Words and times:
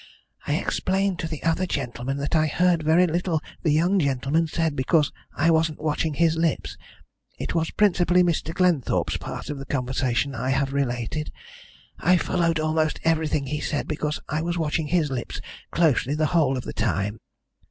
"I 0.47 0.55
explained 0.55 1.19
to 1.19 1.27
the 1.27 1.43
other 1.43 1.67
gentleman 1.67 2.17
that 2.17 2.35
I 2.35 2.47
heard 2.47 2.81
very 2.81 3.05
little 3.05 3.39
the 3.61 3.69
young 3.69 3.99
gentleman 3.99 4.47
said, 4.47 4.75
because 4.75 5.11
I 5.37 5.51
wasn't 5.51 5.79
watching 5.79 6.15
his 6.15 6.35
lips. 6.35 6.75
It 7.37 7.53
was 7.53 7.69
principally 7.69 8.23
Mr. 8.23 8.51
Glenthorpe's 8.51 9.17
part 9.17 9.51
of 9.51 9.59
the 9.59 9.65
conversation 9.67 10.33
I 10.33 10.49
have 10.49 10.73
related. 10.73 11.31
I 11.99 12.17
followed 12.17 12.59
almost 12.59 12.99
everything 13.03 13.45
he 13.45 13.59
said 13.61 13.87
because 13.87 14.19
I 14.27 14.41
was 14.41 14.57
watching 14.57 14.87
his 14.87 15.11
lips 15.11 15.39
closely 15.69 16.15
the 16.15 16.25
whole 16.33 16.57
of 16.57 16.63
the 16.63 16.73
time." 16.73 17.19